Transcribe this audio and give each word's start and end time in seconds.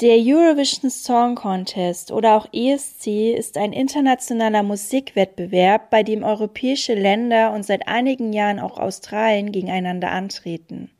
Der 0.00 0.18
Eurovision 0.18 0.90
Song 0.90 1.36
Contest 1.36 2.12
oder 2.12 2.36
auch 2.36 2.48
ESC 2.52 3.32
ist 3.34 3.56
ein 3.56 3.72
internationaler 3.72 4.62
Musikwettbewerb, 4.62 5.88
bei 5.88 6.02
dem 6.02 6.22
europäische 6.22 6.92
Länder 6.92 7.54
und 7.54 7.64
seit 7.64 7.88
einigen 7.88 8.34
Jahren 8.34 8.60
auch 8.60 8.76
Australien 8.76 9.52
gegeneinander 9.52 10.10
antreten. 10.10 10.90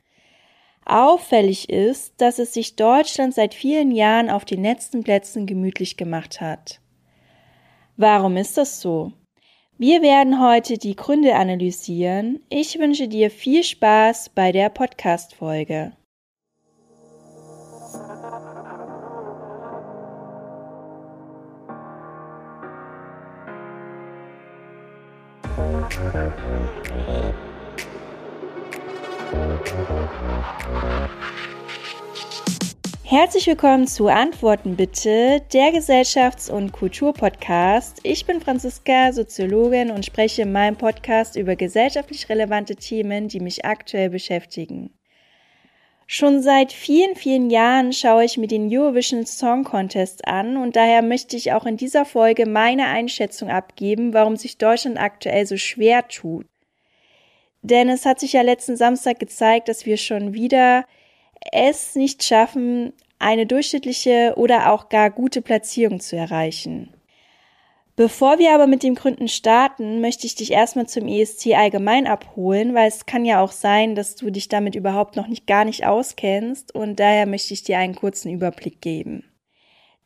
Auffällig 0.87 1.69
ist, 1.69 2.14
dass 2.22 2.38
es 2.38 2.54
sich 2.54 2.77
Deutschland 2.77 3.35
seit 3.35 3.53
vielen 3.53 3.90
Jahren 3.90 4.31
auf 4.31 4.46
den 4.46 4.63
letzten 4.63 5.04
Plätzen 5.04 5.44
gemütlich 5.44 5.99
gemacht 5.99 6.40
hat. 6.40 6.81
Warum 7.99 8.38
ist 8.38 8.56
das 8.56 8.81
so? 8.81 9.13
Wir 9.76 10.01
werden 10.01 10.40
heute 10.40 10.78
die 10.78 10.97
Gründe 10.97 11.35
analysieren. 11.35 12.40
Ich 12.49 12.78
wünsche 12.78 13.08
dir 13.08 13.31
viel 13.31 13.63
Spaß 13.63 14.31
bei 14.31 14.53
der 14.53 14.71
Podcast-Folge. 14.71 15.92
Herzlich 33.05 33.46
willkommen 33.46 33.86
zu 33.86 34.09
Antworten 34.09 34.77
bitte, 34.77 35.41
der 35.55 35.72
Gesellschafts- 35.72 36.50
und 36.50 36.72
Kulturpodcast. 36.72 38.00
Ich 38.02 38.27
bin 38.27 38.42
Franziska, 38.42 39.12
Soziologin 39.14 39.91
und 39.91 40.05
spreche 40.05 40.42
in 40.42 40.52
meinem 40.52 40.77
Podcast 40.77 41.36
über 41.36 41.56
gesellschaftlich 41.56 42.28
relevante 42.28 42.77
Themen, 42.77 43.28
die 43.28 43.41
mich 43.41 43.64
aktuell 43.64 44.10
beschäftigen. 44.10 44.91
Schon 46.09 46.41
seit 46.41 46.73
vielen, 46.73 47.16
vielen 47.16 47.51
Jahren 47.51 47.92
schaue 47.92 48.24
ich 48.24 48.38
mir 48.38 48.47
den 48.47 48.69
Eurovision 48.70 49.27
Song 49.27 49.64
Contest 49.64 50.27
an 50.28 50.56
und 50.56 50.77
daher 50.77 51.02
möchte 51.02 51.37
ich 51.37 51.52
auch 51.52 51.66
in 51.66 51.77
dieser 51.77 52.05
Folge 52.05 52.47
meine 52.47 52.86
Einschätzung 52.86 53.50
abgeben, 53.50 54.14
warum 54.14 54.36
sich 54.36 54.56
Deutschland 54.56 54.98
aktuell 54.98 55.47
so 55.47 55.56
schwer 55.56 56.06
tut. 56.06 56.47
Denn 57.62 57.89
es 57.89 58.06
hat 58.06 58.20
sich 58.20 58.34
ja 58.34 58.42
letzten 58.42 58.77
Samstag 58.77 59.19
gezeigt, 59.19 59.69
dass 59.69 59.84
wir 59.84 59.97
schon 59.97 60.33
wieder 60.33 60.84
es 61.53 61.97
nicht 61.97 62.23
schaffen, 62.23 62.92
eine 63.19 63.47
durchschnittliche 63.47 64.34
oder 64.36 64.73
auch 64.73 64.89
gar 64.89 65.11
gute 65.11 65.42
Platzierung 65.42 65.98
zu 65.98 66.17
erreichen. 66.17 66.95
Bevor 67.97 68.39
wir 68.39 68.55
aber 68.55 68.66
mit 68.66 68.83
den 68.83 68.94
Gründen 68.94 69.27
starten, 69.27 70.02
möchte 70.02 70.27
ich 70.27 70.34
dich 70.34 70.52
erstmal 70.52 70.86
zum 70.86 71.08
ESC 71.08 71.55
allgemein 71.55 72.06
abholen, 72.06 72.75
weil 72.75 72.89
es 72.89 73.06
kann 73.06 73.25
ja 73.25 73.41
auch 73.41 73.52
sein, 73.52 73.94
dass 73.94 74.16
du 74.16 74.28
dich 74.28 74.48
damit 74.48 74.75
überhaupt 74.75 75.16
noch 75.16 75.28
nicht 75.28 75.47
gar 75.47 75.64
nicht 75.64 75.86
auskennst 75.86 76.74
und 76.74 77.00
daher 77.00 77.24
möchte 77.24 77.55
ich 77.55 77.62
dir 77.62 77.78
einen 77.78 77.94
kurzen 77.94 78.30
Überblick 78.30 78.83
geben. 78.83 79.24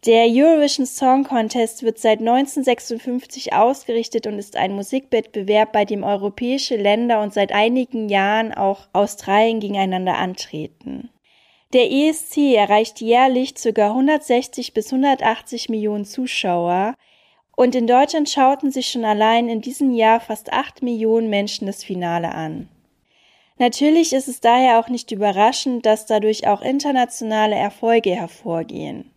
Der 0.07 0.27
Eurovision 0.29 0.87
Song 0.87 1.25
Contest 1.25 1.83
wird 1.83 1.99
seit 1.99 2.21
1956 2.21 3.53
ausgerichtet 3.53 4.29
und 4.29 4.39
ist 4.39 4.57
ein 4.57 4.73
Musikwettbewerb, 4.73 5.73
bei 5.73 5.85
dem 5.85 6.05
europäische 6.05 6.77
Länder 6.77 7.21
und 7.21 7.35
seit 7.35 7.53
einigen 7.53 8.09
Jahren 8.09 8.55
auch 8.55 8.89
Australien 8.93 9.59
gegeneinander 9.59 10.17
antreten. 10.17 11.11
Der 11.73 11.91
ESC 11.91 12.55
erreicht 12.55 13.01
jährlich 13.01 13.55
ca. 13.55 13.89
160 13.89 14.75
bis 14.75 14.93
180 14.93 15.69
Millionen 15.69 16.05
Zuschauer, 16.05 16.95
und 17.61 17.75
in 17.75 17.87
Deutschland 17.87 18.31
schauten 18.31 18.71
sich 18.71 18.89
schon 18.89 19.05
allein 19.05 19.51
in 19.51 19.61
diesem 19.61 19.93
Jahr 19.93 20.19
fast 20.19 20.51
acht 20.51 20.83
Millionen 20.83 21.29
Menschen 21.29 21.67
das 21.67 21.85
Finale 21.85 22.35
an. 22.35 22.71
Natürlich 23.59 24.15
ist 24.15 24.29
es 24.29 24.41
daher 24.41 24.81
auch 24.81 24.89
nicht 24.89 25.11
überraschend, 25.11 25.85
dass 25.85 26.07
dadurch 26.07 26.47
auch 26.47 26.63
internationale 26.63 27.55
Erfolge 27.55 28.15
hervorgehen. 28.15 29.11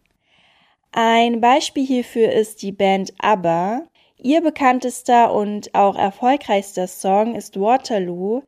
Ein 0.91 1.39
Beispiel 1.39 1.85
hierfür 1.85 2.33
ist 2.33 2.63
die 2.63 2.73
Band 2.73 3.13
ABBA. 3.17 3.83
Ihr 4.22 4.41
bekanntester 4.41 5.33
und 5.33 5.73
auch 5.73 5.95
erfolgreichster 5.97 6.88
Song 6.88 7.35
ist 7.35 7.57
Waterloo 7.57 8.41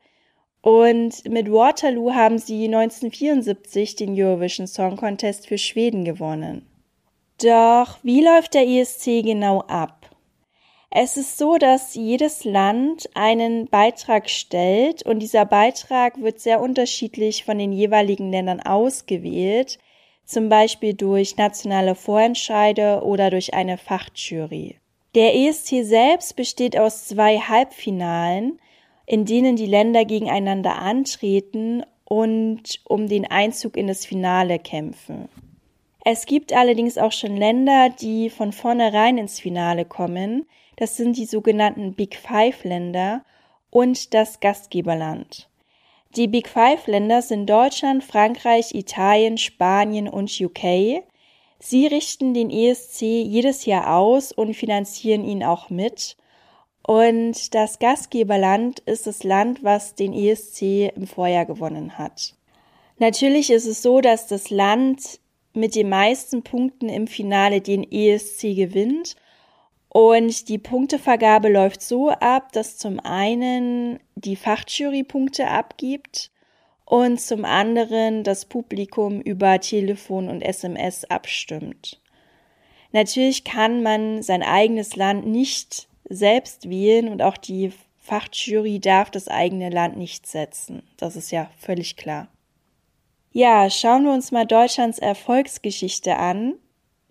und 0.60 1.26
mit 1.26 1.50
Waterloo 1.50 2.12
haben 2.12 2.36
sie 2.36 2.66
1974 2.66 3.96
den 3.96 4.12
Eurovision 4.12 4.66
Song 4.66 4.98
Contest 4.98 5.46
für 5.46 5.56
Schweden 5.56 6.04
gewonnen. 6.04 6.66
Doch 7.42 7.98
wie 8.02 8.24
läuft 8.24 8.54
der 8.54 8.66
ESC 8.66 9.22
genau 9.22 9.60
ab? 9.68 9.95
Es 10.90 11.16
ist 11.16 11.36
so, 11.36 11.58
dass 11.58 11.94
jedes 11.94 12.44
Land 12.44 13.08
einen 13.14 13.66
Beitrag 13.66 14.30
stellt 14.30 15.02
und 15.02 15.18
dieser 15.18 15.44
Beitrag 15.44 16.20
wird 16.20 16.40
sehr 16.40 16.60
unterschiedlich 16.60 17.44
von 17.44 17.58
den 17.58 17.72
jeweiligen 17.72 18.30
Ländern 18.30 18.60
ausgewählt, 18.60 19.78
zum 20.24 20.48
Beispiel 20.48 20.94
durch 20.94 21.36
nationale 21.36 21.94
Vorentscheide 21.94 23.02
oder 23.02 23.30
durch 23.30 23.54
eine 23.54 23.78
Fachjury. 23.78 24.76
Der 25.14 25.34
ESC 25.34 25.82
selbst 25.82 26.36
besteht 26.36 26.78
aus 26.78 27.06
zwei 27.06 27.38
Halbfinalen, 27.38 28.60
in 29.06 29.24
denen 29.24 29.56
die 29.56 29.66
Länder 29.66 30.04
gegeneinander 30.04 30.76
antreten 30.76 31.84
und 32.04 32.80
um 32.84 33.08
den 33.08 33.24
Einzug 33.24 33.76
in 33.76 33.86
das 33.86 34.04
Finale 34.04 34.58
kämpfen. 34.58 35.28
Es 36.04 36.26
gibt 36.26 36.52
allerdings 36.52 36.98
auch 36.98 37.12
schon 37.12 37.36
Länder, 37.36 37.88
die 37.90 38.30
von 38.30 38.52
vornherein 38.52 39.18
ins 39.18 39.40
Finale 39.40 39.84
kommen. 39.84 40.46
Das 40.76 40.96
sind 40.96 41.16
die 41.16 41.26
sogenannten 41.26 41.94
Big 41.94 42.16
Five 42.16 42.64
Länder 42.64 43.24
und 43.70 44.14
das 44.14 44.40
Gastgeberland. 44.40 45.48
Die 46.16 46.28
Big 46.28 46.48
Five 46.48 46.86
Länder 46.86 47.20
sind 47.22 47.48
Deutschland, 47.48 48.04
Frankreich, 48.04 48.74
Italien, 48.74 49.38
Spanien 49.38 50.08
und 50.08 50.30
UK. 50.40 51.02
Sie 51.58 51.86
richten 51.86 52.34
den 52.34 52.50
ESC 52.50 53.02
jedes 53.02 53.64
Jahr 53.66 53.96
aus 53.96 54.32
und 54.32 54.54
finanzieren 54.54 55.24
ihn 55.24 55.42
auch 55.42 55.70
mit. 55.70 56.16
Und 56.86 57.54
das 57.54 57.78
Gastgeberland 57.78 58.78
ist 58.80 59.06
das 59.06 59.24
Land, 59.24 59.64
was 59.64 59.94
den 59.94 60.12
ESC 60.12 60.92
im 60.94 61.06
Vorjahr 61.06 61.44
gewonnen 61.44 61.98
hat. 61.98 62.34
Natürlich 62.98 63.50
ist 63.50 63.66
es 63.66 63.82
so, 63.82 64.00
dass 64.00 64.26
das 64.26 64.50
Land 64.50 65.18
mit 65.52 65.74
den 65.74 65.88
meisten 65.88 66.42
Punkten 66.42 66.88
im 66.88 67.06
Finale 67.06 67.60
den 67.60 67.90
ESC 67.90 68.54
gewinnt. 68.54 69.16
Und 69.96 70.50
die 70.50 70.58
Punktevergabe 70.58 71.48
läuft 71.48 71.80
so 71.80 72.10
ab, 72.10 72.52
dass 72.52 72.76
zum 72.76 73.00
einen 73.00 73.98
die 74.14 74.36
Fachjury 74.36 75.04
Punkte 75.04 75.48
abgibt 75.48 76.30
und 76.84 77.18
zum 77.18 77.46
anderen 77.46 78.22
das 78.22 78.44
Publikum 78.44 79.22
über 79.22 79.58
Telefon 79.58 80.28
und 80.28 80.42
SMS 80.42 81.06
abstimmt. 81.06 82.02
Natürlich 82.92 83.44
kann 83.44 83.82
man 83.82 84.22
sein 84.22 84.42
eigenes 84.42 84.96
Land 84.96 85.26
nicht 85.26 85.88
selbst 86.04 86.68
wählen 86.68 87.08
und 87.08 87.22
auch 87.22 87.38
die 87.38 87.72
Fachjury 87.96 88.80
darf 88.80 89.10
das 89.10 89.28
eigene 89.28 89.70
Land 89.70 89.96
nicht 89.96 90.26
setzen. 90.26 90.82
Das 90.98 91.16
ist 91.16 91.30
ja 91.30 91.50
völlig 91.58 91.96
klar. 91.96 92.28
Ja, 93.32 93.70
schauen 93.70 94.04
wir 94.04 94.12
uns 94.12 94.30
mal 94.30 94.44
Deutschlands 94.44 94.98
Erfolgsgeschichte 94.98 96.18
an. 96.18 96.52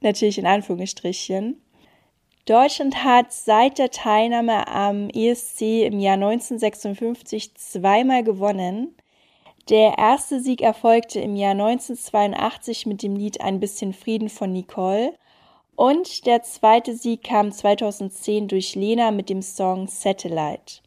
Natürlich 0.01 0.37
in 0.37 0.45
Anführungsstrichen. 0.45 1.63
Deutschland 2.45 3.03
hat 3.03 3.33
seit 3.33 3.79
der 3.79 3.89
Teilnahme 3.89 4.67
am 4.67 5.09
ESC 5.09 5.83
im 5.83 5.99
Jahr 5.99 6.13
1956 6.13 7.55
zweimal 7.55 8.23
gewonnen. 8.23 8.95
Der 9.69 9.97
erste 9.97 10.39
Sieg 10.39 10.61
erfolgte 10.61 11.19
im 11.19 11.35
Jahr 11.35 11.53
1982 11.53 12.85
mit 12.85 13.01
dem 13.01 13.15
Lied 13.15 13.41
Ein 13.41 13.59
bisschen 13.59 13.93
Frieden 13.93 14.29
von 14.29 14.51
Nicole 14.51 15.13
und 15.75 16.27
der 16.27 16.43
zweite 16.43 16.95
Sieg 16.95 17.23
kam 17.23 17.51
2010 17.51 18.47
durch 18.47 18.75
Lena 18.75 19.09
mit 19.09 19.29
dem 19.29 19.41
Song 19.41 19.87
Satellite. 19.87 20.81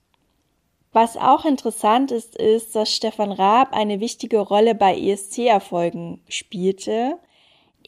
Was 0.93 1.17
auch 1.17 1.45
interessant 1.45 2.13
ist, 2.13 2.37
ist, 2.37 2.77
dass 2.77 2.95
Stefan 2.95 3.33
Raab 3.33 3.73
eine 3.73 3.99
wichtige 3.99 4.39
Rolle 4.39 4.77
bei 4.77 4.97
ESC-Erfolgen 4.97 6.23
spielte. 6.29 7.19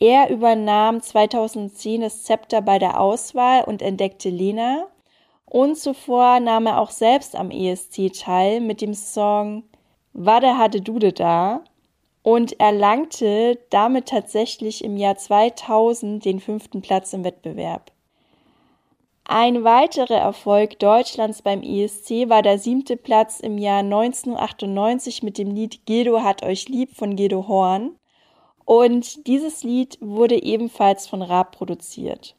Er 0.00 0.30
übernahm 0.30 1.02
2010 1.02 2.00
das 2.00 2.24
Zepter 2.24 2.62
bei 2.62 2.78
der 2.78 2.98
Auswahl 2.98 3.64
und 3.64 3.82
entdeckte 3.82 4.30
Lena. 4.30 4.86
Und 5.44 5.76
zuvor 5.76 6.40
nahm 6.40 6.66
er 6.66 6.80
auch 6.80 6.90
selbst 6.90 7.36
am 7.36 7.50
ESC 7.50 8.10
teil 8.12 8.60
mit 8.60 8.80
dem 8.80 8.94
Song 8.94 9.64
Wade 10.12 10.56
hatte 10.56 10.80
Dude 10.80 11.12
da 11.12 11.62
und 12.22 12.58
erlangte 12.58 13.58
damit 13.70 14.08
tatsächlich 14.08 14.82
im 14.82 14.96
Jahr 14.96 15.16
2000 15.16 16.24
den 16.24 16.40
fünften 16.40 16.82
Platz 16.82 17.12
im 17.12 17.22
Wettbewerb. 17.22 17.92
Ein 19.24 19.62
weiterer 19.62 20.16
Erfolg 20.16 20.78
Deutschlands 20.80 21.42
beim 21.42 21.62
ESC 21.62 22.28
war 22.28 22.42
der 22.42 22.58
siebte 22.58 22.96
Platz 22.96 23.38
im 23.38 23.58
Jahr 23.58 23.80
1998 23.80 25.22
mit 25.22 25.38
dem 25.38 25.54
Lied 25.54 25.86
Gedo 25.86 26.22
hat 26.22 26.42
euch 26.42 26.68
lieb 26.68 26.96
von 26.96 27.14
Gedo 27.14 27.46
Horn. 27.46 27.99
Und 28.70 29.26
dieses 29.26 29.64
Lied 29.64 29.98
wurde 30.00 30.40
ebenfalls 30.40 31.08
von 31.08 31.22
Raab 31.22 31.56
produziert. 31.56 32.36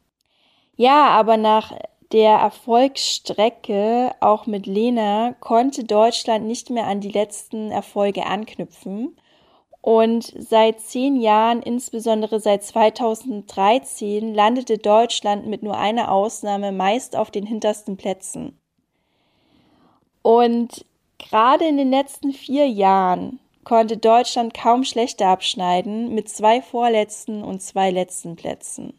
Ja, 0.78 1.10
aber 1.10 1.36
nach 1.36 1.74
der 2.13 2.36
Erfolgsstrecke, 2.36 4.16
auch 4.22 4.48
mit 4.48 4.66
Lena, 4.66 5.36
konnte 5.42 5.83
Deutschland 5.83 6.45
nicht 6.45 6.69
mehr 6.69 6.88
an 6.88 7.01
die 7.01 7.12
letzten 7.12 7.69
Erfolge 7.69 8.28
anknüpfen. 8.28 9.18
Und 9.81 10.33
seit 10.38 10.80
zehn 10.80 11.19
Jahren, 11.19 11.62
insbesondere 11.62 12.39
seit 12.39 12.63
2013, 12.63 14.34
landete 14.34 14.77
Deutschland 14.77 15.48
mit 15.48 15.63
nur 15.63 15.77
einer 15.77 16.13
Ausnahme 16.13 16.72
meist 16.72 17.18
auf 17.18 17.30
den 17.30 17.45
hintersten 17.45 17.98
Plätzen. 17.98 18.57
Und 20.22 20.86
gerade 21.18 21.68
in 21.68 21.75
den 21.75 21.92
letzten 21.92 22.31
vier 22.31 22.69
Jahren 22.69 23.42
konnte 23.63 23.98
Deutschland 23.98 24.54
kaum 24.54 24.84
schlechter 24.84 25.28
abschneiden 25.28 26.13
mit 26.13 26.30
zwei 26.30 26.62
vorletzten 26.62 27.44
und 27.44 27.62
zwei 27.62 27.92
letzten 27.92 28.36
Plätzen. 28.36 28.94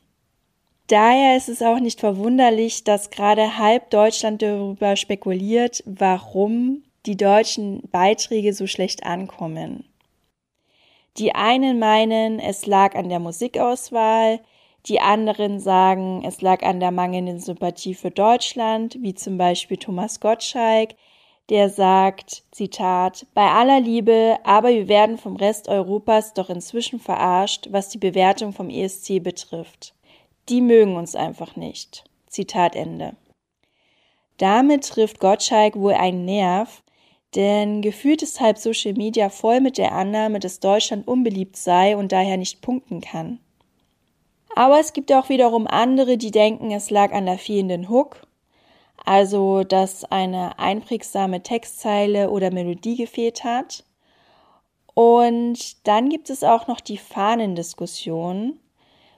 Daher 0.89 1.37
ist 1.37 1.49
es 1.49 1.63
auch 1.63 1.81
nicht 1.81 2.01
verwunderlich, 2.01 2.85
dass 2.85 3.11
gerade 3.11 3.57
halb 3.59 3.91
Deutschland 3.91 4.43
darüber 4.43 4.97
spekuliert, 4.97 5.83
warum 5.87 6.83
die 7.07 7.17
deutschen 7.17 7.83
Beiträge 7.91 8.53
so 8.53 8.67
schlecht 8.67 9.05
ankommen. 9.05 9.85
Die 11.19 11.35
einen 11.35 11.79
meinen, 11.79 12.39
es 12.39 12.67
lag 12.67 12.95
an 12.95 13.09
der 13.09 13.19
Musikauswahl, 13.19 14.41
die 14.87 15.01
anderen 15.01 15.61
sagen, 15.61 16.23
es 16.25 16.41
lag 16.41 16.63
an 16.63 16.81
der 16.81 16.91
mangelnden 16.91 17.39
Sympathie 17.39 17.95
für 17.95 18.11
Deutschland, 18.11 18.97
wie 19.01 19.15
zum 19.15 19.39
Beispiel 19.39 19.77
Thomas 19.77 20.21
Gottschalk, 20.21 20.95
der 21.51 21.69
sagt, 21.69 22.45
Zitat, 22.51 23.27
bei 23.35 23.51
aller 23.51 23.81
Liebe, 23.81 24.39
aber 24.45 24.69
wir 24.71 24.89
werden 24.89 25.19
vom 25.19 25.37
Rest 25.37 25.69
Europas 25.69 26.35
doch 26.35 26.51
inzwischen 26.51 27.01
verarscht, 27.01 27.69
was 27.71 27.89
die 27.89 27.99
Bewertung 27.99 28.53
vom 28.53 28.71
ESC 28.71 29.23
betrifft. 29.23 29.95
Die 30.49 30.61
mögen 30.61 30.97
uns 30.97 31.15
einfach 31.15 31.57
nicht. 31.57 32.05
Zitat 32.27 32.77
Ende. 32.77 33.17
Damit 34.39 34.89
trifft 34.89 35.21
Gottschalk 35.21 35.77
wohl 35.77 35.93
einen 35.93 36.25
Nerv, 36.25 36.83
denn 37.35 37.83
gefühlt 37.83 38.23
ist 38.23 38.41
halb 38.41 38.59
Social 38.59 38.95
Media 38.95 39.29
voll 39.29 39.61
mit 39.61 39.79
der 39.79 39.93
Annahme, 39.93 40.39
dass 40.39 40.61
Deutschland 40.61 41.07
unbeliebt 41.07 41.57
sei 41.57 41.97
und 41.97 42.13
daher 42.13 42.37
nicht 42.37 42.61
punkten 42.61 43.01
kann. 43.01 43.41
Aber 44.55 44.79
es 44.81 44.93
gibt 44.93 45.13
auch 45.13 45.29
wiederum 45.29 45.67
andere, 45.67 46.19
die 46.19 46.31
denken, 46.31 46.71
es 46.73 46.91
lag 46.91 47.13
an 47.13 47.27
der 47.27 47.39
fehlenden 47.39 47.89
Hook, 47.89 48.27
also 49.05 49.65
dass 49.65 50.05
eine 50.05 50.59
einprägsame 50.59 51.43
Textzeile 51.43 52.31
oder 52.31 52.53
Melodie 52.53 52.97
gefehlt 52.97 53.45
hat. 53.45 53.85
Und 54.95 55.87
dann 55.87 56.09
gibt 56.09 56.31
es 56.31 56.45
auch 56.45 56.67
noch 56.67 56.81
die 56.81 56.99
Fahnendiskussion. 56.99 58.59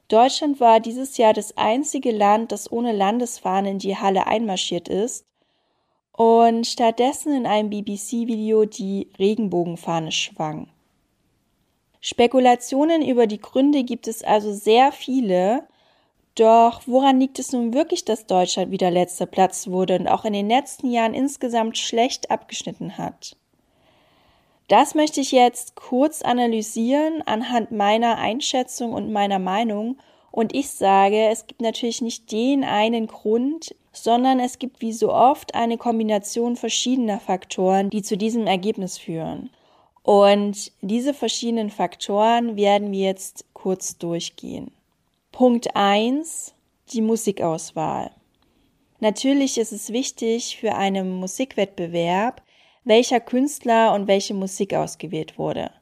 Deutschland 0.08 0.60
war 0.60 0.80
dieses 0.80 1.16
Jahr 1.16 1.32
das 1.32 1.56
einzige 1.56 2.12
Land, 2.12 2.52
das 2.52 2.70
ohne 2.70 2.92
Landesfahne 2.92 3.70
in 3.70 3.78
die 3.78 3.96
Halle 3.96 4.26
einmarschiert 4.26 4.88
ist 4.88 5.26
und 6.12 6.66
stattdessen 6.66 7.34
in 7.34 7.46
einem 7.46 7.70
BBC-Video 7.70 8.66
die 8.66 9.10
Regenbogenfahne 9.18 10.12
schwang. 10.12 10.68
Spekulationen 12.00 13.02
über 13.02 13.26
die 13.26 13.40
Gründe 13.40 13.82
gibt 13.82 14.06
es 14.06 14.22
also 14.22 14.52
sehr 14.52 14.92
viele, 14.92 15.66
doch 16.34 16.82
woran 16.86 17.20
liegt 17.20 17.38
es 17.38 17.52
nun 17.52 17.74
wirklich, 17.74 18.04
dass 18.04 18.26
Deutschland 18.26 18.70
wieder 18.70 18.90
letzter 18.90 19.26
Platz 19.26 19.68
wurde 19.68 19.98
und 19.98 20.08
auch 20.08 20.24
in 20.24 20.32
den 20.32 20.48
letzten 20.48 20.90
Jahren 20.90 21.14
insgesamt 21.14 21.78
schlecht 21.78 22.30
abgeschnitten 22.30 22.98
hat? 22.98 23.36
Das 24.68 24.94
möchte 24.94 25.20
ich 25.20 25.32
jetzt 25.32 25.74
kurz 25.74 26.22
analysieren 26.22 27.22
anhand 27.26 27.70
meiner 27.70 28.16
Einschätzung 28.16 28.92
und 28.92 29.12
meiner 29.12 29.38
Meinung. 29.38 29.98
Und 30.30 30.54
ich 30.54 30.70
sage, 30.70 31.28
es 31.28 31.46
gibt 31.46 31.60
natürlich 31.60 32.00
nicht 32.00 32.32
den 32.32 32.64
einen 32.64 33.06
Grund, 33.06 33.74
sondern 33.92 34.40
es 34.40 34.58
gibt 34.58 34.80
wie 34.80 34.92
so 34.92 35.12
oft 35.12 35.54
eine 35.54 35.78
Kombination 35.78 36.56
verschiedener 36.56 37.20
Faktoren, 37.20 37.90
die 37.90 38.02
zu 38.02 38.16
diesem 38.16 38.46
Ergebnis 38.46 38.98
führen. 38.98 39.50
Und 40.02 40.72
diese 40.80 41.14
verschiedenen 41.14 41.70
Faktoren 41.70 42.56
werden 42.56 42.90
wir 42.90 43.04
jetzt 43.04 43.44
kurz 43.52 43.96
durchgehen. 43.98 44.72
Punkt 45.34 45.74
eins: 45.74 46.54
Die 46.92 47.00
Musikauswahl. 47.00 48.12
Natürlich 49.00 49.58
ist 49.58 49.72
es 49.72 49.92
wichtig 49.92 50.56
für 50.60 50.76
einen 50.76 51.10
Musikwettbewerb, 51.10 52.40
welcher 52.84 53.18
Künstler 53.18 53.94
und 53.94 54.06
welche 54.06 54.32
Musik 54.32 54.74
ausgewählt 54.74 55.36
wurde. 55.36 55.72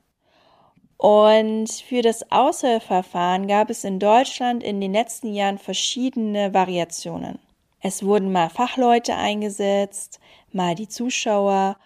Und 0.97 1.71
für 1.71 2.01
das 2.01 2.33
Auswahlverfahren 2.33 3.47
gab 3.47 3.69
es 3.69 3.85
in 3.85 3.99
Deutschland 3.99 4.63
in 4.63 4.81
den 4.81 4.95
letzten 4.95 5.35
Jahren 5.35 5.59
verschiedene 5.59 6.55
Variationen. 6.55 7.39
Es 7.81 8.03
wurden 8.03 8.33
mal 8.33 8.49
Fachleute 8.49 9.17
eingesetzt, 9.17 10.19
mal 10.51 10.75
die 10.75 10.89
Zuschauer 10.89 11.77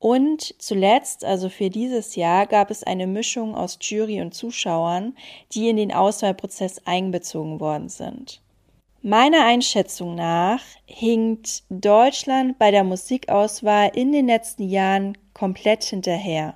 und 0.00 0.54
zuletzt, 0.58 1.26
also 1.26 1.50
für 1.50 1.68
dieses 1.68 2.16
Jahr, 2.16 2.46
gab 2.46 2.70
es 2.70 2.82
eine 2.82 3.06
Mischung 3.06 3.54
aus 3.54 3.78
Jury 3.82 4.22
und 4.22 4.32
Zuschauern, 4.32 5.14
die 5.52 5.68
in 5.68 5.76
den 5.76 5.92
Auswahlprozess 5.92 6.80
einbezogen 6.86 7.60
worden 7.60 7.90
sind. 7.90 8.40
Meiner 9.02 9.44
Einschätzung 9.44 10.14
nach 10.14 10.62
hinkt 10.86 11.64
Deutschland 11.68 12.58
bei 12.58 12.70
der 12.70 12.82
Musikauswahl 12.82 13.92
in 13.94 14.10
den 14.10 14.26
letzten 14.26 14.62
Jahren 14.62 15.18
komplett 15.34 15.84
hinterher. 15.84 16.54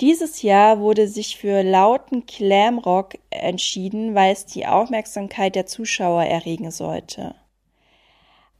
Dieses 0.00 0.42
Jahr 0.42 0.80
wurde 0.80 1.06
sich 1.06 1.36
für 1.36 1.62
lauten 1.62 2.26
Glamrock 2.26 3.14
entschieden, 3.30 4.16
weil 4.16 4.32
es 4.32 4.46
die 4.46 4.66
Aufmerksamkeit 4.66 5.54
der 5.54 5.66
Zuschauer 5.66 6.24
erregen 6.24 6.72
sollte. 6.72 7.36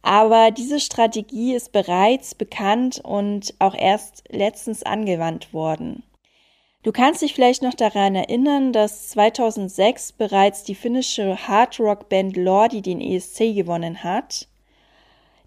Aber 0.07 0.53
diese 0.53 0.79
Strategie 0.79 1.57
ist 1.57 1.73
bereits 1.73 2.37
bekannt 2.37 3.01
und 3.03 3.53
auch 3.59 3.75
erst 3.75 4.23
letztens 4.29 4.85
angewandt 4.85 5.53
worden. 5.53 6.05
Du 6.85 6.93
kannst 6.93 7.23
dich 7.23 7.35
vielleicht 7.35 7.63
noch 7.63 7.75
daran 7.75 8.15
erinnern, 8.15 8.73
dass 8.73 9.09
2006 9.09 10.13
bereits 10.13 10.63
die 10.63 10.77
finnische 10.77 11.49
Hardrock-Band 11.49 12.37
Lordi 12.37 12.83
den 12.83 13.01
ESC 13.01 13.53
gewonnen 13.57 14.05
hat. 14.05 14.47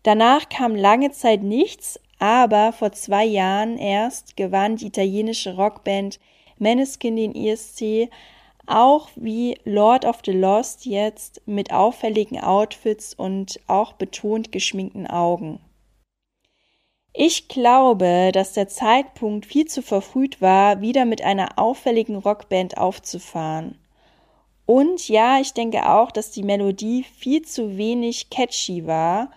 Danach 0.03 0.49
kam 0.49 0.75
lange 0.75 1.11
Zeit 1.11 1.41
nichts, 1.41 1.97
aber 2.19 2.73
vor 2.73 2.91
zwei 2.91 3.23
Jahren 3.23 3.77
erst 3.77 4.35
gewann 4.35 4.75
die 4.75 4.87
italienische 4.87 5.55
Rockband 5.55 6.19
Meneskin 6.57 7.15
den 7.15 7.33
ESC 7.33 8.09
auch 8.69 9.09
wie 9.15 9.57
Lord 9.65 10.05
of 10.05 10.19
the 10.25 10.31
Lost 10.31 10.85
jetzt 10.85 11.41
mit 11.45 11.73
auffälligen 11.73 12.39
Outfits 12.39 13.13
und 13.13 13.59
auch 13.67 13.93
betont 13.93 14.51
geschminkten 14.51 15.07
Augen. 15.07 15.59
Ich 17.13 17.47
glaube, 17.47 18.31
dass 18.33 18.53
der 18.53 18.67
Zeitpunkt 18.67 19.45
viel 19.45 19.65
zu 19.65 19.81
verfrüht 19.81 20.41
war, 20.41 20.81
wieder 20.81 21.05
mit 21.05 21.23
einer 21.23 21.57
auffälligen 21.57 22.15
Rockband 22.15 22.77
aufzufahren. 22.77 23.77
Und 24.65 25.09
ja, 25.09 25.39
ich 25.39 25.53
denke 25.53 25.89
auch, 25.89 26.11
dass 26.11 26.29
die 26.29 26.43
Melodie 26.43 27.03
viel 27.03 27.41
zu 27.41 27.77
wenig 27.77 28.29
catchy 28.29 28.85
war, 28.85 29.31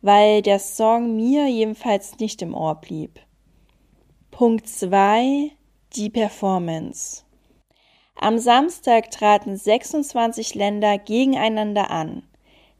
weil 0.00 0.42
der 0.42 0.58
Song 0.58 1.14
mir 1.14 1.46
jedenfalls 1.46 2.18
nicht 2.18 2.42
im 2.42 2.52
Ohr 2.52 2.74
blieb. 2.74 3.20
Punkt 4.32 4.68
2. 4.68 5.52
Die 5.94 6.10
Performance. 6.10 7.22
Am 8.14 8.38
Samstag 8.38 9.10
traten 9.10 9.56
26 9.56 10.54
Länder 10.54 10.96
gegeneinander 10.98 11.90
an. 11.90 12.22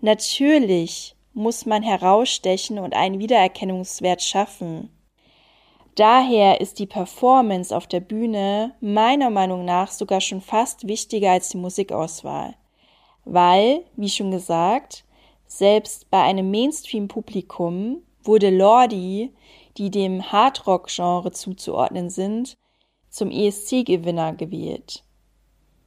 Natürlich 0.01 1.17
muss 1.35 1.67
man 1.67 1.83
herausstechen 1.83 2.79
und 2.79 2.95
einen 2.95 3.19
Wiedererkennungswert 3.19 4.23
schaffen. 4.23 4.91
Daher 5.97 6.61
ist 6.61 6.79
die 6.79 6.87
Performance 6.87 7.77
auf 7.77 7.87
der 7.87 8.01
Bühne 8.01 8.75
meiner 8.81 9.31
Meinung 9.31 9.65
nach 9.65 9.91
sogar 9.91 10.21
schon 10.21 10.41
fast 10.41 10.87
wichtiger 10.87 11.33
als 11.33 11.49
die 11.49 11.59
Musikauswahl. 11.59 12.55
Weil, 13.25 13.85
wie 13.97 14.09
schon 14.09 14.31
gesagt, 14.31 15.05
selbst 15.47 16.09
bei 16.09 16.23
einem 16.23 16.51
Mainstream-Publikum 16.51 18.03
wurde 18.23 18.51
Lordi, 18.51 19.33
die 19.77 19.91
dem 19.91 20.31
Hardrock-Genre 20.31 21.33
zuzuordnen 21.33 22.11
sind, 22.11 22.57
zum 23.11 23.31
ESC-Gewinner 23.31 24.35
gewählt. 24.35 25.05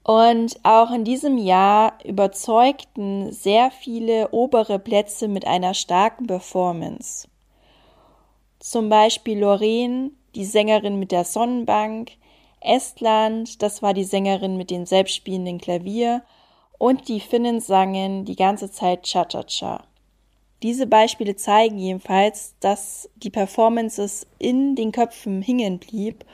Und 0.05 0.59
auch 0.61 0.91
in 0.91 1.03
diesem 1.03 1.39
Jahr 1.39 1.97
überzeugten 2.05 3.31
sehr 3.31 3.71
viele 3.71 4.29
obere 4.29 4.77
Plätze 4.77 5.27
mit 5.27 5.47
einer 5.47 5.73
starken 5.73 6.27
Performance. 6.27 7.27
Zum 8.59 8.87
Beispiel 8.87 9.39
Lorraine, 9.39 10.11
die 10.35 10.45
Sängerin 10.45 10.99
mit 10.99 11.11
der 11.11 11.25
Sonnenbank, 11.25 12.11
Estland, 12.61 13.63
das 13.63 13.81
war 13.81 13.95
die 13.95 14.03
Sängerin 14.03 14.57
mit 14.57 14.69
dem 14.69 14.85
selbstspielenden 14.85 15.57
Klavier 15.57 16.21
und 16.77 17.07
die 17.07 17.19
Finnen 17.19 17.59
sangen 17.59 18.25
die 18.25 18.35
ganze 18.35 18.69
Zeit 18.69 19.07
Cha-Cha-Cha. 19.07 19.85
Diese 20.61 20.85
Beispiele 20.85 21.35
zeigen 21.35 21.79
jedenfalls, 21.79 22.53
dass 22.59 23.09
die 23.15 23.31
Performances 23.31 24.27
in 24.37 24.75
den 24.75 24.91
Köpfen 24.91 25.41
hingen 25.41 25.79
blieb 25.79 26.25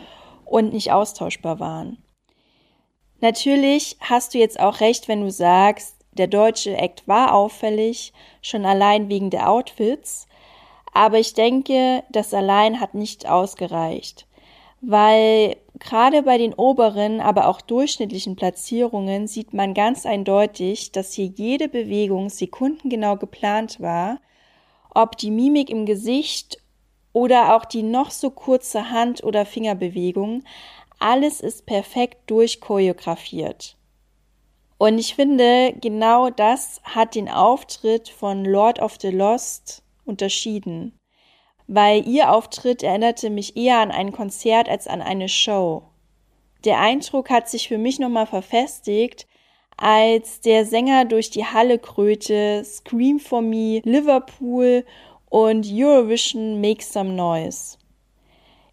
und 0.44 0.74
nicht 0.74 0.92
austauschbar 0.92 1.62
waren. 1.62 1.98
Natürlich 3.22 3.98
hast 4.00 4.34
du 4.34 4.40
jetzt 4.40 4.60
auch 4.60 4.82
recht, 4.82 5.08
wenn 5.08 5.22
du 5.22 5.32
sagst, 5.32 5.96
der 6.14 6.28
deutsche 6.28 6.76
Act 6.76 7.08
war 7.08 7.34
auffällig, 7.34 8.12
schon 8.42 8.66
allein 8.66 9.08
wegen 9.08 9.30
der 9.30 9.50
Outfits, 9.50 10.28
aber 10.94 11.20
ich 11.20 11.34
denke, 11.34 12.04
das 12.10 12.34
allein 12.34 12.82
hat 12.82 12.96
nicht 12.96 13.30
ausgereicht, 13.30 14.28
weil 14.82 15.56
Gerade 15.84 16.22
bei 16.22 16.38
den 16.38 16.54
oberen, 16.54 17.22
aber 17.22 17.48
auch 17.48 17.60
durchschnittlichen 17.60 18.36
Platzierungen 18.36 19.28
sieht 19.28 19.52
man 19.52 19.74
ganz 19.74 20.06
eindeutig, 20.06 20.92
dass 20.92 21.14
hier 21.14 21.26
jede 21.26 21.68
Bewegung 21.68 22.30
sekundengenau 22.30 23.18
geplant 23.18 23.82
war, 23.82 24.20
ob 24.94 25.18
die 25.18 25.32
Mimik 25.32 25.72
im 25.72 25.88
Gesicht 25.88 26.60
oder 27.14 27.56
auch 27.56 27.66
die 27.66 27.82
noch 27.82 28.12
so 28.12 28.30
kurze 28.30 28.92
Hand- 28.92 29.24
oder 29.24 29.44
Fingerbewegung, 29.44 30.44
alles 31.02 31.42
ist 31.42 31.66
perfekt 31.66 32.30
durchchoreografiert. 32.30 33.78
Und 34.78 34.98
ich 34.98 35.16
finde, 35.16 35.74
genau 35.80 36.30
das 36.30 36.82
hat 36.84 37.16
den 37.16 37.30
Auftritt 37.30 38.10
von 38.10 38.46
Lord 38.46 38.80
of 38.80 38.98
the 39.02 39.12
Lost 39.12 39.84
unterschieden 40.06 40.98
weil 41.74 42.06
ihr 42.06 42.34
Auftritt 42.34 42.84
erinnerte 42.84 43.30
mich 43.30 43.56
eher 43.56 43.80
an 43.80 43.92
ein 43.92 44.12
Konzert 44.12 44.68
als 44.68 44.88
an 44.88 45.02
eine 45.02 45.30
Show. 45.30 45.84
Der 46.66 46.82
Eindruck 46.82 47.30
hat 47.30 47.50
sich 47.50 47.70
für 47.70 47.78
mich 47.78 47.98
nochmal 47.98 48.28
verfestigt, 48.28 49.26
als 49.78 50.42
der 50.42 50.66
Sänger 50.66 51.06
durch 51.06 51.30
die 51.30 51.46
Halle 51.46 51.80
kröte 51.80 52.62
Scream 52.66 53.20
for 53.20 53.42
Me, 53.42 53.80
Liverpool 53.86 54.86
und 55.30 55.66
Eurovision 55.72 56.60
Make 56.60 56.84
Some 56.84 57.14
Noise. 57.14 57.78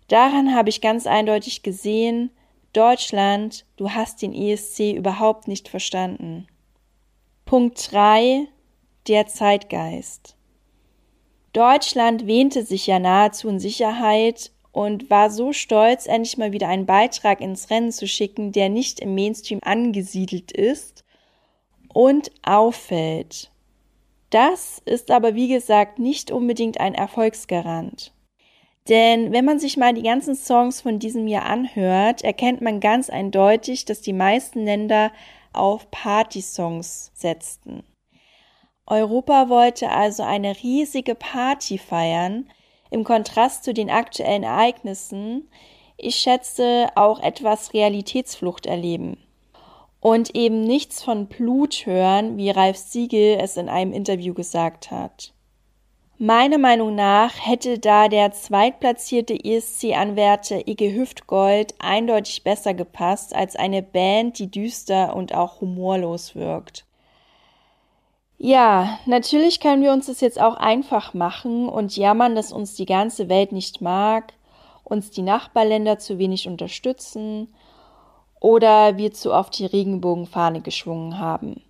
Daran 0.08 0.54
habe 0.54 0.70
ich 0.70 0.80
ganz 0.80 1.06
eindeutig 1.06 1.62
gesehen, 1.62 2.30
Deutschland, 2.72 3.64
du 3.76 3.90
hast 3.90 4.22
den 4.22 4.34
ESC 4.34 4.92
überhaupt 4.94 5.48
nicht 5.48 5.68
verstanden. 5.68 6.46
Punkt 7.44 7.92
3. 7.92 8.46
Der 9.06 9.26
Zeitgeist. 9.26 10.36
Deutschland 11.52 12.26
wähnte 12.26 12.62
sich 12.62 12.86
ja 12.86 12.98
nahezu 12.98 13.48
in 13.48 13.58
Sicherheit 13.58 14.52
und 14.72 15.10
war 15.10 15.30
so 15.30 15.52
stolz, 15.52 16.06
endlich 16.06 16.36
mal 16.36 16.52
wieder 16.52 16.68
einen 16.68 16.86
Beitrag 16.86 17.40
ins 17.40 17.70
Rennen 17.70 17.90
zu 17.90 18.06
schicken, 18.06 18.52
der 18.52 18.68
nicht 18.68 19.00
im 19.00 19.14
Mainstream 19.14 19.60
angesiedelt 19.62 20.52
ist 20.52 21.04
und 21.92 22.30
auffällt. 22.42 23.50
Das 24.30 24.80
ist 24.84 25.10
aber 25.10 25.34
wie 25.34 25.48
gesagt 25.48 25.98
nicht 25.98 26.30
unbedingt 26.30 26.80
ein 26.80 26.94
Erfolgsgarant. 26.94 28.12
Denn 28.88 29.33
wenn 29.33 29.45
man 29.45 29.59
sich 29.59 29.76
mal 29.76 29.92
die 29.92 30.02
ganzen 30.02 30.35
Songs 30.35 30.80
von 30.80 30.99
diesem 30.99 31.26
Jahr 31.26 31.45
anhört, 31.45 32.23
erkennt 32.23 32.62
man 32.62 32.80
ganz 32.80 33.11
eindeutig, 33.11 33.85
dass 33.85 34.00
die 34.00 34.14
meisten 34.14 34.64
Länder 34.64 35.12
auf 35.52 35.90
Party-Songs 35.90 37.12
setzten. 37.14 37.85
Europa 38.87 39.50
wollte 39.50 39.90
also 39.90 40.23
eine 40.23 40.57
riesige 40.62 41.14
Party 41.14 41.76
feiern, 41.76 42.49
im 42.90 43.04
Kontrast 43.04 43.64
zu 43.64 43.75
den 43.75 43.90
aktuellen 43.90 44.45
Ereignissen, 44.45 45.50
ich 45.99 46.16
schätze, 46.16 46.88
auch 46.95 47.21
etwas 47.21 47.75
Realitätsflucht 47.75 48.64
erleben. 48.64 49.18
Und 50.00 50.35
eben 50.35 50.62
nichts 50.62 51.02
von 51.02 51.26
Blut 51.26 51.85
hören, 51.85 52.38
wie 52.38 52.50
Ralf 52.50 52.78
Siegel 52.78 53.37
es 53.40 53.57
in 53.57 53.68
einem 53.68 53.92
Interview 53.92 54.33
gesagt 54.33 54.90
hat. 54.90 55.35
Meiner 56.20 56.58
Meinung 56.58 56.96
nach 56.96 57.46
hätte 57.46 57.78
da 57.78 58.08
der 58.08 58.32
zweitplatzierte 58.32 59.34
ESC-Anwärter 59.34 60.66
Ige 60.66 60.92
Hüftgold 60.92 61.76
eindeutig 61.78 62.42
besser 62.42 62.75
gepasst 62.75 63.37
als 63.37 63.54
eine 63.54 63.84
Band, 63.84 64.40
die 64.40 64.50
düster 64.50 65.14
und 65.14 65.32
auch 65.32 65.60
humorlos 65.60 66.34
wirkt. 66.34 66.87
Ja, 68.37 68.98
natürlich 69.06 69.60
können 69.60 69.84
wir 69.84 69.92
uns 69.92 70.06
das 70.06 70.20
jetzt 70.20 70.40
auch 70.40 70.56
einfach 70.56 71.14
machen 71.14 71.68
und 71.68 71.96
jammern, 71.96 72.34
dass 72.34 72.52
uns 72.52 72.75
die 72.75 72.87
ganze 72.87 73.28
Welt 73.28 73.52
nicht 73.52 73.80
mag, 73.80 74.32
uns 74.82 75.12
die 75.12 75.22
Nachbarländer 75.22 76.00
zu 76.00 76.18
wenig 76.18 76.48
unterstützen 76.48 77.54
oder 78.40 78.96
wir 78.96 79.12
zu 79.12 79.32
oft 79.32 79.56
die 79.56 79.66
Regenbogenfahne 79.66 80.62
geschwungen 80.62 81.20
haben. 81.20 81.62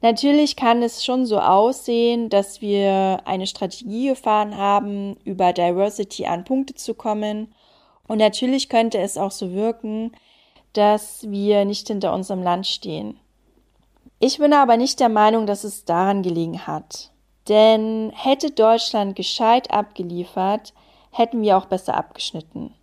Natürlich 0.00 0.54
kann 0.54 0.82
es 0.82 1.04
schon 1.04 1.26
so 1.26 1.38
aussehen, 1.40 2.28
dass 2.28 2.60
wir 2.60 3.20
eine 3.24 3.48
Strategie 3.48 4.08
gefahren 4.08 4.56
haben, 4.56 5.16
über 5.24 5.52
Diversity 5.52 6.26
an 6.26 6.44
Punkte 6.44 6.74
zu 6.74 6.94
kommen. 6.94 7.52
Und 8.06 8.18
natürlich 8.18 8.68
könnte 8.68 8.98
es 8.98 9.18
auch 9.18 9.32
so 9.32 9.52
wirken, 9.52 10.12
dass 10.72 11.28
wir 11.28 11.64
nicht 11.64 11.88
hinter 11.88 12.14
unserem 12.14 12.42
Land 12.42 12.66
stehen. 12.66 13.18
Ich 14.20 14.38
bin 14.38 14.52
aber 14.52 14.76
nicht 14.76 15.00
der 15.00 15.08
Meinung, 15.08 15.46
dass 15.46 15.64
es 15.64 15.84
daran 15.84 16.22
gelegen 16.22 16.66
hat. 16.66 17.10
Denn 17.48 18.12
hätte 18.14 18.50
Deutschland 18.50 19.16
gescheit 19.16 19.70
abgeliefert, 19.70 20.74
hätten 21.10 21.42
wir 21.42 21.56
auch 21.56 21.66
besser 21.66 21.96
abgeschnitten. 21.96 22.74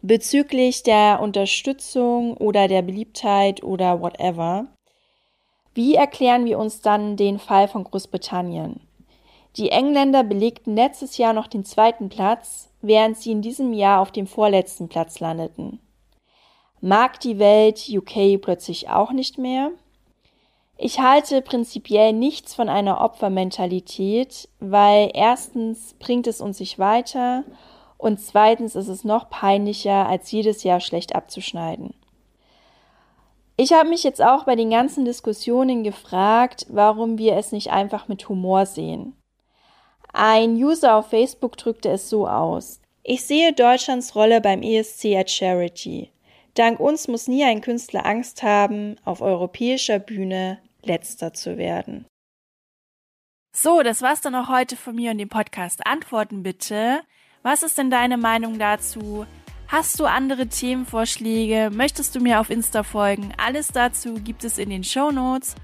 Bezüglich 0.00 0.82
der 0.84 1.20
Unterstützung 1.20 2.36
oder 2.36 2.68
der 2.68 2.82
Beliebtheit 2.82 3.62
oder 3.64 4.00
whatever, 4.00 4.66
wie 5.78 5.94
erklären 5.94 6.44
wir 6.44 6.58
uns 6.58 6.80
dann 6.80 7.16
den 7.16 7.38
Fall 7.38 7.68
von 7.68 7.84
Großbritannien? 7.84 8.80
Die 9.54 9.70
Engländer 9.70 10.24
belegten 10.24 10.74
letztes 10.74 11.18
Jahr 11.18 11.32
noch 11.32 11.46
den 11.46 11.64
zweiten 11.64 12.08
Platz, 12.08 12.68
während 12.82 13.16
sie 13.16 13.30
in 13.30 13.42
diesem 13.42 13.72
Jahr 13.72 14.00
auf 14.00 14.10
dem 14.10 14.26
vorletzten 14.26 14.88
Platz 14.88 15.20
landeten. 15.20 15.78
Mag 16.80 17.20
die 17.20 17.38
Welt 17.38 17.88
UK 17.88 18.42
plötzlich 18.42 18.90
auch 18.90 19.12
nicht 19.12 19.38
mehr? 19.38 19.70
Ich 20.78 20.98
halte 20.98 21.42
prinzipiell 21.42 22.12
nichts 22.12 22.56
von 22.56 22.68
einer 22.68 23.00
Opfermentalität, 23.00 24.48
weil 24.58 25.12
erstens 25.14 25.94
bringt 26.00 26.26
es 26.26 26.40
uns 26.40 26.58
nicht 26.58 26.80
weiter 26.80 27.44
und 27.98 28.18
zweitens 28.18 28.74
ist 28.74 28.88
es 28.88 29.04
noch 29.04 29.30
peinlicher, 29.30 30.08
als 30.08 30.32
jedes 30.32 30.64
Jahr 30.64 30.80
schlecht 30.80 31.14
abzuschneiden. 31.14 31.94
Ich 33.60 33.72
habe 33.72 33.88
mich 33.88 34.04
jetzt 34.04 34.22
auch 34.22 34.44
bei 34.44 34.54
den 34.54 34.70
ganzen 34.70 35.04
Diskussionen 35.04 35.82
gefragt, 35.82 36.64
warum 36.68 37.18
wir 37.18 37.36
es 37.36 37.50
nicht 37.50 37.72
einfach 37.72 38.06
mit 38.06 38.28
Humor 38.28 38.66
sehen. 38.66 39.16
Ein 40.12 40.54
User 40.54 40.94
auf 40.94 41.08
Facebook 41.10 41.56
drückte 41.56 41.90
es 41.90 42.08
so 42.08 42.28
aus. 42.28 42.80
Ich 43.02 43.24
sehe 43.24 43.52
Deutschlands 43.52 44.14
Rolle 44.14 44.40
beim 44.40 44.62
ESC 44.62 45.16
als 45.16 45.32
Charity. 45.32 46.12
Dank 46.54 46.78
uns 46.78 47.08
muss 47.08 47.26
nie 47.26 47.42
ein 47.42 47.60
Künstler 47.60 48.06
Angst 48.06 48.44
haben, 48.44 48.94
auf 49.04 49.22
europäischer 49.22 49.98
Bühne 49.98 50.60
letzter 50.84 51.32
zu 51.32 51.58
werden. 51.58 52.06
So, 53.52 53.82
das 53.82 54.02
war's 54.02 54.20
dann 54.20 54.36
auch 54.36 54.48
heute 54.48 54.76
von 54.76 54.94
mir 54.94 55.10
und 55.10 55.18
dem 55.18 55.28
Podcast. 55.28 55.84
Antworten 55.84 56.44
bitte. 56.44 57.00
Was 57.42 57.64
ist 57.64 57.76
denn 57.76 57.90
deine 57.90 58.18
Meinung 58.18 58.60
dazu? 58.60 59.26
Hast 59.68 60.00
du 60.00 60.06
andere 60.06 60.46
Themenvorschläge? 60.46 61.68
Möchtest 61.70 62.14
du 62.14 62.20
mir 62.20 62.40
auf 62.40 62.48
Insta 62.48 62.82
folgen? 62.82 63.34
Alles 63.36 63.68
dazu 63.68 64.14
gibt 64.14 64.42
es 64.44 64.56
in 64.56 64.70
den 64.70 64.82
Show 64.82 65.10
Notes. 65.10 65.56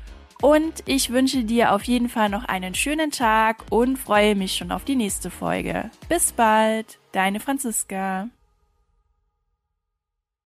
Und 0.42 0.82
ich 0.84 1.08
wünsche 1.08 1.42
dir 1.42 1.72
auf 1.72 1.84
jeden 1.84 2.10
Fall 2.10 2.28
noch 2.28 2.44
einen 2.44 2.74
schönen 2.74 3.10
Tag 3.10 3.64
und 3.70 3.96
freue 3.96 4.34
mich 4.34 4.56
schon 4.56 4.72
auf 4.72 4.84
die 4.84 4.94
nächste 4.94 5.30
Folge. 5.30 5.90
Bis 6.10 6.32
bald, 6.32 6.98
deine 7.12 7.40
Franziska. 7.40 8.28